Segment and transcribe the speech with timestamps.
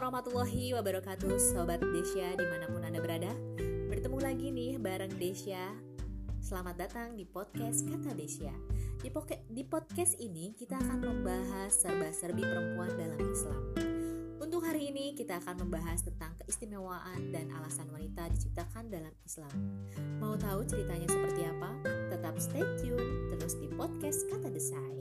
[0.00, 3.36] warahmatullahi wabarakatuh Sobat Desya di mana pun Anda berada.
[3.92, 5.60] Bertemu lagi nih bareng Desya.
[6.40, 8.48] Selamat datang di podcast Kata Desya.
[9.04, 9.12] Di,
[9.52, 13.60] di podcast ini kita akan membahas serba-serbi perempuan dalam Islam.
[14.40, 19.52] Untuk hari ini kita akan membahas tentang keistimewaan dan alasan wanita diciptakan dalam Islam.
[20.16, 21.76] Mau tahu ceritanya seperti apa?
[22.08, 25.00] Tetap stay tune terus di podcast Kata Desai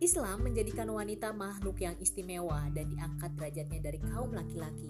[0.00, 4.88] Islam menjadikan wanita makhluk yang istimewa dan diangkat derajatnya dari kaum laki-laki.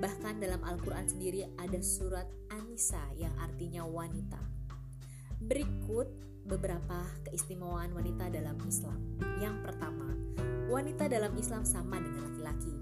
[0.00, 4.40] Bahkan dalam Al-Quran sendiri ada surat Anisa yang artinya wanita.
[5.44, 6.08] Berikut
[6.48, 8.96] beberapa keistimewaan wanita dalam Islam.
[9.44, 10.08] Yang pertama,
[10.72, 12.72] wanita dalam Islam sama dengan laki-laki.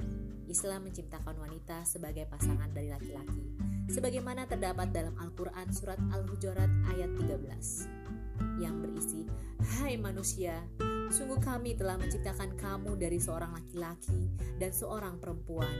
[0.46, 3.42] Islam menciptakan wanita sebagai pasangan dari laki-laki.
[3.90, 9.26] Sebagaimana terdapat dalam Al-Quran surat Al-Hujurat ayat 13 yang berisi,
[9.58, 10.62] Hai manusia,
[11.08, 14.28] Sungguh kami telah menciptakan kamu dari seorang laki-laki
[14.60, 15.72] dan seorang perempuan.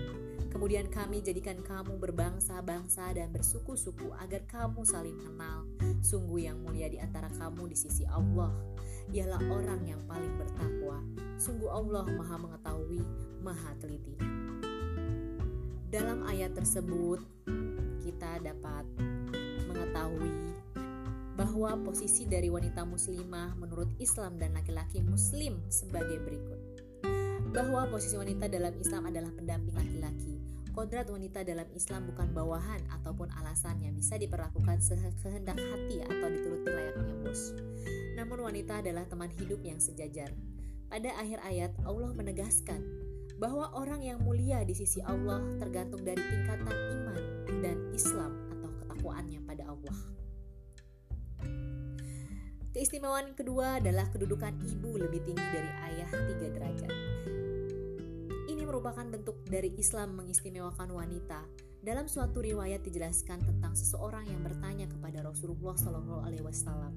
[0.49, 5.69] Kemudian kami jadikan kamu berbangsa-bangsa dan bersuku-suku agar kamu saling kenal.
[6.01, 8.49] Sungguh yang mulia di antara kamu di sisi Allah
[9.13, 11.05] ialah orang yang paling bertakwa.
[11.37, 13.05] Sungguh Allah Maha mengetahui,
[13.45, 14.17] Maha teliti.
[15.93, 17.21] Dalam ayat tersebut
[18.01, 18.89] kita dapat
[19.69, 20.58] mengetahui
[21.39, 26.59] bahwa posisi dari wanita muslimah menurut Islam dan laki-laki muslim sebagai berikut.
[27.55, 30.35] Bahwa posisi wanita dalam Islam adalah pendamping laki-laki.
[30.75, 36.71] Kodrat wanita dalam Islam bukan bawahan ataupun alasan yang bisa diperlakukan sekehendak hati atau dituruti
[36.75, 37.55] layaknya bos.
[38.19, 40.35] Namun wanita adalah teman hidup yang sejajar.
[40.91, 42.83] Pada akhir ayat Allah menegaskan
[43.39, 47.23] bahwa orang yang mulia di sisi Allah tergantung dari tingkatan iman
[47.63, 50.18] dan Islam atau ketakwaannya pada Allah.
[52.79, 56.95] Keistimewaan kedua adalah kedudukan ibu lebih tinggi dari ayah tiga derajat.
[58.47, 61.43] Ini merupakan bentuk dari Islam mengistimewakan wanita.
[61.83, 66.95] Dalam suatu riwayat dijelaskan tentang seseorang yang bertanya kepada Rasulullah Shallallahu Alaihi Wasallam,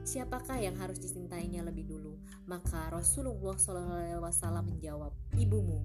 [0.00, 2.16] siapakah yang harus dicintainya lebih dulu?
[2.48, 5.84] Maka Rasulullah Shallallahu Alaihi Wasallam menjawab, ibumu.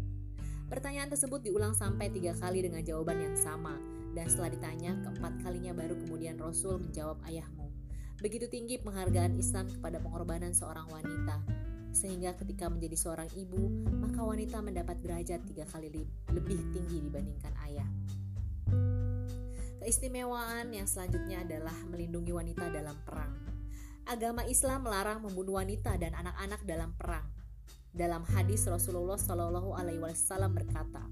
[0.71, 3.75] Pertanyaan tersebut diulang sampai tiga kali dengan jawaban yang sama,
[4.15, 7.56] dan setelah ditanya keempat kalinya baru kemudian Rasul menjawab ayahmu.
[8.17, 11.37] Begitu tinggi penghargaan Islam kepada pengorbanan seorang wanita,
[11.93, 15.93] sehingga ketika menjadi seorang ibu, maka wanita mendapat derajat tiga kali
[16.33, 17.89] lebih tinggi dibandingkan ayah.
[19.77, 23.37] Keistimewaan yang selanjutnya adalah melindungi wanita dalam perang.
[24.09, 27.23] Agama Islam melarang membunuh wanita dan anak-anak dalam perang.
[27.93, 31.05] Dalam hadis Rasulullah Shallallahu Alaihi Wasallam berkata,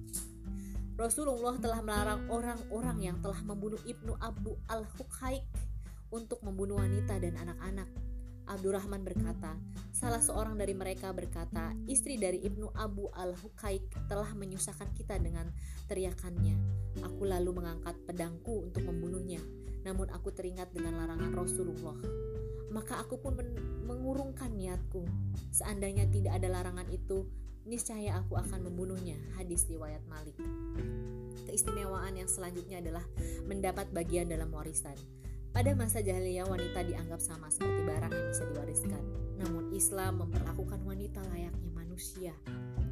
[0.95, 5.43] Rasulullah telah melarang orang-orang yang telah membunuh ibnu Abu al Hukhaik
[6.15, 7.91] untuk membunuh wanita dan anak-anak.
[8.45, 9.57] Abdurrahman berkata,
[9.89, 15.49] salah seorang dari mereka berkata, istri dari Ibnu Abu al-Hukaik telah menyusahkan kita dengan
[15.89, 16.55] teriakannya.
[17.01, 19.41] Aku lalu mengangkat pedangku untuk membunuhnya,
[19.81, 21.97] namun aku teringat dengan larangan Rasulullah.
[22.69, 23.49] Maka aku pun men
[23.85, 25.05] mengurungkan niatku.
[25.49, 27.25] Seandainya tidak ada larangan itu,
[27.65, 29.17] niscaya aku akan membunuhnya.
[29.41, 30.37] Hadis riwayat Malik.
[31.49, 33.05] Keistimewaan yang selanjutnya adalah
[33.49, 34.97] mendapat bagian dalam warisan.
[35.55, 39.03] Pada masa jahiliyah wanita dianggap sama seperti barang yang bisa diwariskan.
[39.39, 42.35] Namun Islam memperlakukan wanita layaknya manusia.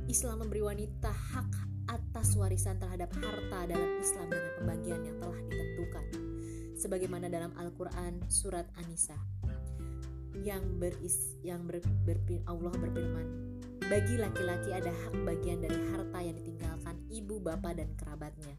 [0.07, 1.51] Islam memberi wanita hak
[1.91, 6.06] atas warisan terhadap harta dalam Islam dengan pembagian yang telah ditentukan.
[6.79, 9.19] Sebagaimana dalam Al-Qur'an surat An-Nisa
[10.47, 12.16] yang beris yang ber, ber,
[12.47, 13.28] Allah berfirman,
[13.91, 18.56] bagi laki-laki ada hak bagian dari harta yang ditinggalkan ibu, bapak, dan kerabatnya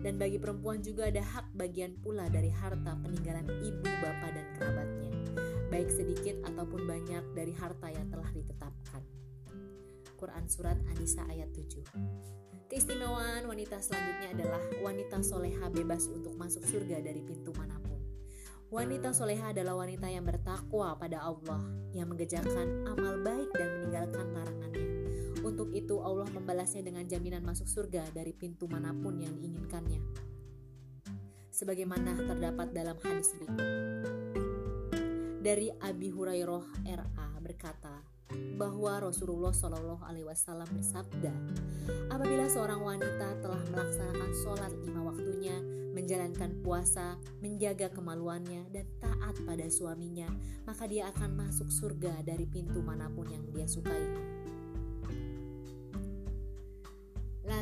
[0.00, 5.12] dan bagi perempuan juga ada hak bagian pula dari harta peninggalan ibu, bapak, dan kerabatnya,
[5.72, 9.02] baik sedikit ataupun banyak dari harta yang telah ditetapkan.
[10.16, 11.84] Quran Surat Anisa ayat 7
[12.66, 18.02] Keistimewaan wanita selanjutnya adalah wanita soleha bebas untuk masuk surga dari pintu mana pun.
[18.74, 21.62] Wanita soleha adalah wanita yang bertakwa pada Allah,
[21.94, 24.75] yang mengerjakan amal baik dan meninggalkan larangannya
[25.46, 30.02] untuk itu Allah membalasnya dengan jaminan masuk surga dari pintu mana pun yang diinginkannya.
[31.54, 33.70] Sebagaimana terdapat dalam hadis berikut.
[35.46, 38.02] Dari Abi Hurairah RA berkata
[38.58, 41.30] bahwa Rasulullah Shallallahu Alaihi Wasallam bersabda,
[42.10, 45.54] apabila seorang wanita telah melaksanakan sholat lima waktunya,
[45.94, 50.26] menjalankan puasa, menjaga kemaluannya, dan taat pada suaminya,
[50.66, 54.35] maka dia akan masuk surga dari pintu mana pun yang dia sukai.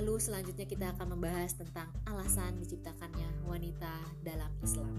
[0.05, 3.89] Lalu selanjutnya kita akan membahas tentang alasan diciptakannya wanita
[4.21, 4.93] dalam Islam.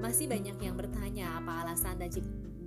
[0.00, 2.00] Masih banyak yang bertanya apa alasan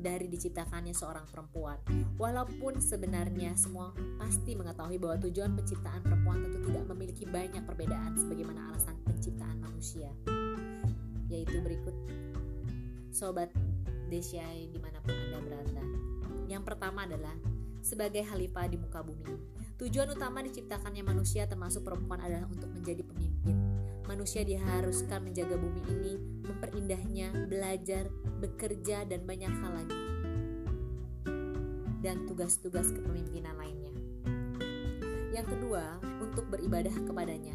[0.06, 1.82] dari diciptakannya seorang perempuan.
[2.22, 8.62] Walaupun sebenarnya semua pasti mengetahui bahwa tujuan penciptaan perempuan tentu tidak memiliki banyak perbedaan sebagaimana
[8.78, 10.14] alasan penciptaan manusia.
[11.34, 11.98] Yaitu berikut
[13.10, 13.50] Sobat
[14.14, 15.82] Desya di mana pun Anda berada.
[16.46, 17.55] Yang pertama adalah
[17.86, 19.38] sebagai khalifah di muka bumi.
[19.78, 23.54] Tujuan utama diciptakannya manusia termasuk perempuan adalah untuk menjadi pemimpin.
[24.10, 26.14] Manusia diharuskan menjaga bumi ini,
[26.50, 28.10] memperindahnya, belajar,
[28.42, 30.02] bekerja, dan banyak hal lagi.
[32.02, 33.94] Dan tugas-tugas kepemimpinan lainnya.
[35.34, 37.54] Yang kedua, untuk beribadah kepadanya.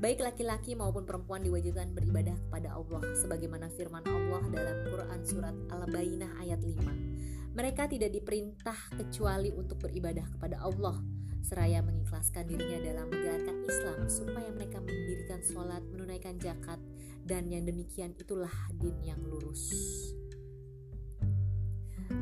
[0.00, 6.40] Baik laki-laki maupun perempuan diwajibkan beribadah kepada Allah sebagaimana firman Allah dalam Quran surat Al-Bayyinah
[6.40, 7.39] ayat 5.
[7.50, 11.02] Mereka tidak diperintah kecuali untuk beribadah kepada Allah
[11.40, 16.78] seraya mengikhlaskan dirinya dalam menjalankan Islam supaya mereka mendirikan sholat, menunaikan zakat,
[17.24, 19.72] dan yang demikian itulah din yang lurus.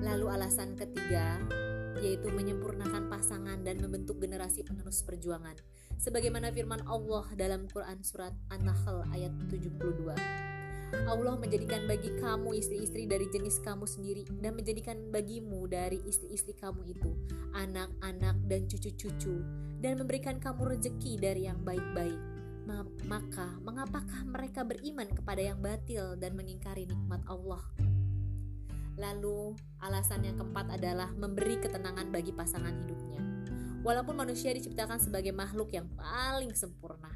[0.01, 1.43] Lalu alasan ketiga
[1.99, 5.59] yaitu menyempurnakan pasangan dan membentuk generasi penerus perjuangan
[5.99, 10.58] sebagaimana firman Allah dalam Quran surat An-Nahl ayat 72.
[10.89, 16.97] Allah menjadikan bagi kamu istri-istri dari jenis kamu sendiri dan menjadikan bagimu dari istri-istri kamu
[16.97, 17.13] itu
[17.53, 19.45] anak-anak dan cucu-cucu
[19.85, 22.17] dan memberikan kamu rezeki dari yang baik-baik.
[23.09, 27.65] Maka, mengapakah mereka beriman kepada yang batil dan mengingkari nikmat Allah?
[29.01, 33.25] Lalu, alasan yang keempat adalah memberi ketenangan bagi pasangan hidupnya.
[33.81, 37.09] Walaupun manusia diciptakan sebagai makhluk yang paling sempurna,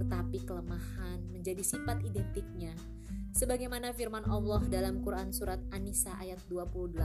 [0.00, 2.74] tetapi kelemahan menjadi sifat identiknya.
[3.36, 6.96] Sebagaimana firman Allah dalam Quran surat An-Nisa ayat 28.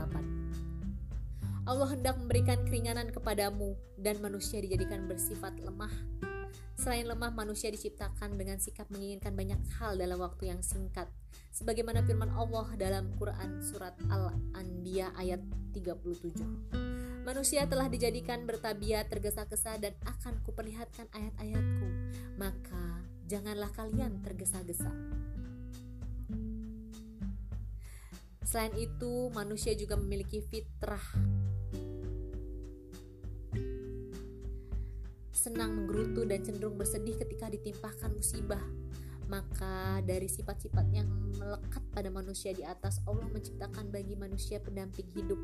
[1.68, 5.92] Allah hendak memberikan keringanan kepadamu dan manusia dijadikan bersifat lemah.
[6.72, 11.04] Selain lemah, manusia diciptakan dengan sikap menginginkan banyak hal dalam waktu yang singkat.
[11.52, 15.44] Sebagaimana firman Allah dalam Quran surat Al-Anbiya ayat
[15.76, 17.28] 37.
[17.28, 21.88] Manusia telah dijadikan bertabiat tergesa-gesa dan akan kuperlihatkan ayat-ayatku.
[22.40, 24.88] Maka janganlah kalian tergesa-gesa.
[28.42, 31.02] Selain itu, manusia juga memiliki fitrah
[35.42, 38.62] senang menggerutu dan cenderung bersedih ketika ditimpahkan musibah
[39.32, 41.08] maka dari sifat-sifat yang
[41.40, 45.40] melekat pada manusia di atas Allah menciptakan bagi manusia pendamping hidup.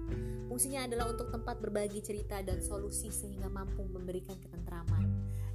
[0.52, 4.97] Fungsinya adalah untuk tempat berbagi cerita dan solusi sehingga mampu memberikan ketentraman.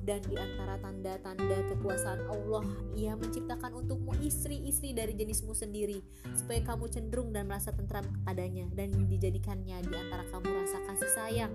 [0.03, 6.03] Dan di antara tanda-tanda kekuasaan Allah, Ia menciptakan untukmu istri-istri dari jenismu sendiri,
[6.35, 11.53] supaya kamu cenderung dan merasa tentram kepadanya, dan dijadikannya di antara kamu rasa kasih sayang.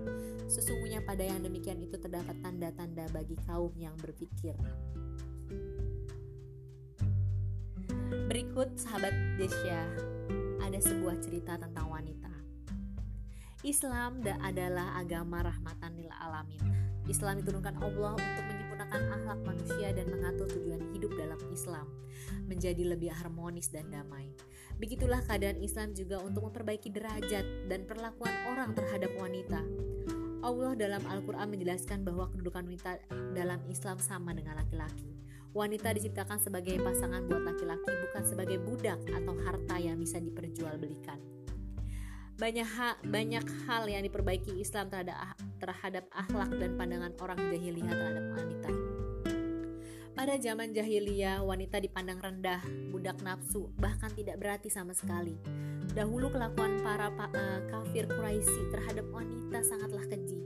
[0.49, 4.57] Sesungguhnya pada yang demikian itu terdapat tanda-tanda bagi kaum yang berpikir.
[8.25, 9.85] Berikut sahabat Desya,
[10.65, 12.33] ada sebuah cerita tentang wanita.
[13.61, 16.78] Islam adalah agama rahmatan lil alamin.
[17.09, 21.89] Islam diturunkan Allah untuk menyempurnakan akhlak manusia dan mengatur tujuan hidup dalam Islam
[22.45, 24.29] menjadi lebih harmonis dan damai.
[24.77, 29.59] Begitulah keadaan Islam juga untuk memperbaiki derajat dan perlakuan orang terhadap wanita.
[30.39, 33.03] Allah dalam Al-Quran menjelaskan bahwa kedudukan wanita
[33.35, 35.19] dalam Islam sama dengan laki-laki.
[35.51, 41.38] Wanita diciptakan sebagai pasangan buat laki-laki bukan sebagai budak atau harta yang bisa diperjualbelikan.
[42.39, 47.91] Banyak hal, banyak hal yang diperbaiki Islam terhadap ah, terhadap akhlak dan pandangan orang jahiliyah
[47.91, 48.69] terhadap wanita.
[50.15, 52.63] Pada zaman jahiliyah, wanita dipandang rendah,
[52.95, 55.35] budak nafsu, bahkan tidak berarti sama sekali.
[55.91, 60.39] Dahulu kelakuan para uh, kafir Quraisy terhadap wanita sangatlah keji.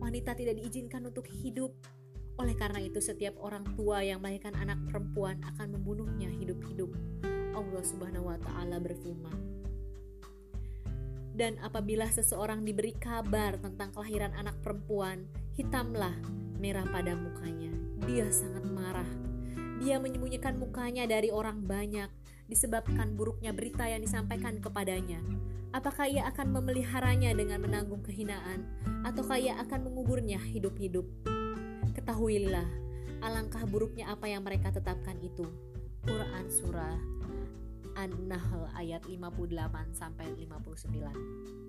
[0.00, 1.76] Wanita tidak diizinkan untuk hidup
[2.40, 6.88] oleh karena itu setiap orang tua yang melahirkan anak perempuan akan membunuhnya hidup-hidup.
[7.52, 9.53] Allah Subhanahu wa taala berfirman.
[11.34, 15.26] Dan apabila seseorang diberi kabar tentang kelahiran anak perempuan,
[15.58, 16.14] hitamlah
[16.62, 17.74] merah pada mukanya.
[18.06, 19.10] Dia sangat marah.
[19.82, 22.06] Dia menyembunyikan mukanya dari orang banyak
[22.46, 25.18] disebabkan buruknya berita yang disampaikan kepadanya.
[25.74, 28.62] Apakah ia akan memeliharanya dengan menanggung kehinaan,
[29.02, 31.02] ataukah ia akan menguburnya hidup-hidup?
[31.98, 32.68] Ketahuilah,
[33.26, 35.50] alangkah buruknya apa yang mereka tetapkan itu.
[36.06, 36.94] Quran Surah
[37.94, 41.64] An-Nahl ayat 58 sampai 59.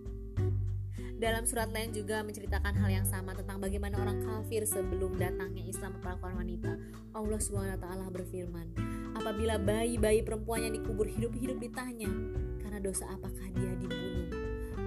[1.15, 5.96] Dalam surat lain juga menceritakan hal yang sama tentang bagaimana orang kafir sebelum datangnya Islam
[5.96, 6.75] memperlakukan wanita.
[7.15, 8.67] Allah SWT berfirman,
[9.15, 12.12] apabila bayi-bayi perempuan yang dikubur hidup-hidup ditanya,
[12.60, 14.27] karena dosa apakah dia dibunuh?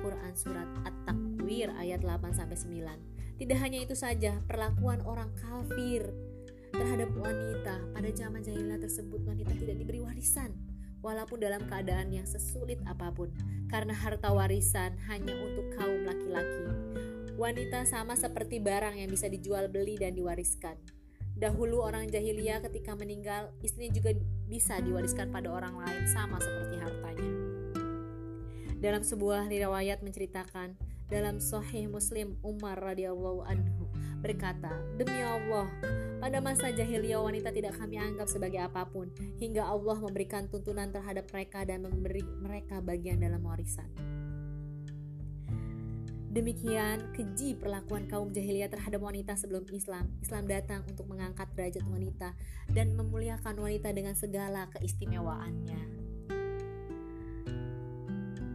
[0.05, 3.41] Quran surat At-Takwir ayat 8 sampai 9.
[3.41, 6.13] Tidak hanya itu saja, perlakuan orang kafir
[6.77, 10.68] terhadap wanita pada zaman jahiliyah tersebut wanita tidak diberi warisan.
[11.05, 13.31] Walaupun dalam keadaan yang sesulit apa pun,
[13.71, 16.67] karena harta warisan hanya untuk kaum laki-laki.
[17.39, 20.75] Wanita sama seperti barang yang bisa dijual beli dan diwariskan.
[21.39, 24.11] Dahulu orang jahiliyah ketika meninggal, istrinya juga
[24.51, 27.31] bisa diwariskan pada orang lain sama seperti hartanya.
[28.83, 30.75] Dalam sebuah riwayat menceritakan,
[31.09, 33.89] dalam Sahih Muslim Umar radhiyallahu anhu
[34.21, 34.69] berkata,
[35.01, 35.67] "Demi Allah,
[36.21, 39.09] pada masa jahiliyah wanita tidak kami anggap sebagai apa pun
[39.41, 43.89] hingga Allah memberikan tuntunan terhadap mereka dan memberi mereka bagian dalam warisan."
[46.29, 50.13] Demikian keji perlakuan kaum jahiliyah terhadap wanita sebelum Islam.
[50.21, 52.37] Islam datang untuk mengangkat derajat wanita
[52.69, 55.83] dan memuliakan wanita dengan segala keistimewaannya.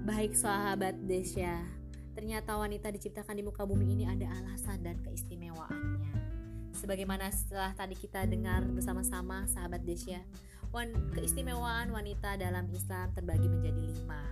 [0.05, 1.82] Baik sahabat Desya,
[2.23, 6.07] ternyata wanita diciptakan di muka bumi ini ada alasan dan keistimewaannya.
[6.71, 10.23] Sebagaimana setelah tadi kita dengar bersama-sama sahabat Desya,
[11.11, 14.23] keistimewaan wanita dalam Islam terbagi menjadi lima.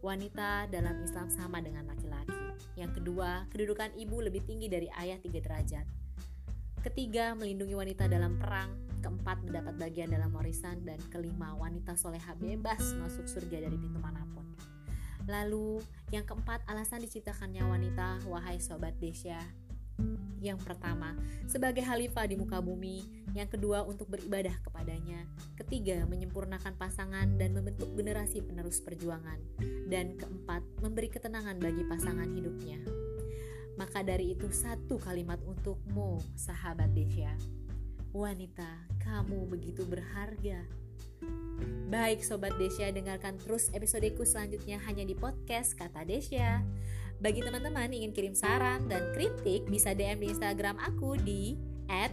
[0.00, 2.48] Wanita dalam Islam sama dengan laki-laki
[2.80, 5.84] yang kedua, kedudukan ibu lebih tinggi dari ayah tiga derajat.
[6.80, 8.72] Ketiga, melindungi wanita dalam perang.
[9.04, 10.80] Keempat, mendapat bagian dalam warisan.
[10.80, 14.46] Dan kelima, wanita soleha bebas masuk surga dari pintu mana pun.
[15.28, 19.38] Lalu, yang keempat, alasan diciptakannya wanita, wahai sobat Desya.
[20.38, 21.18] Yang pertama,
[21.50, 23.04] sebagai khalifah di muka bumi.
[23.36, 25.26] Yang kedua, untuk beribadah kepadanya.
[25.58, 29.36] Ketiga, menyempurnakan pasangan dan membentuk generasi penerus perjuangan.
[29.90, 32.80] Dan keempat, memberi ketenangan bagi pasangan hidupnya.
[33.76, 37.34] Maka dari itu satu kalimat untukmu, sahabat Desya.
[38.14, 40.64] Wanita, kamu begitu berharga.
[41.88, 46.60] Baik Sobat Desya, dengarkan terus episodeku selanjutnya hanya di podcast Kata Desya.
[47.18, 51.56] Bagi teman-teman ingin kirim saran dan kritik bisa DM di Instagram aku di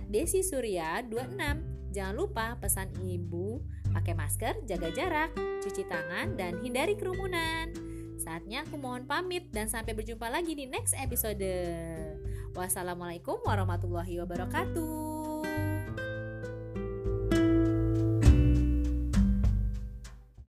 [0.10, 1.92] @desisurya26.
[1.92, 3.60] Jangan lupa pesan ibu
[3.92, 5.32] pakai masker, jaga jarak,
[5.64, 7.72] cuci tangan dan hindari kerumunan.
[8.20, 11.44] Saatnya aku mohon pamit dan sampai berjumpa lagi di next episode.
[12.56, 15.15] Wassalamualaikum warahmatullahi wabarakatuh.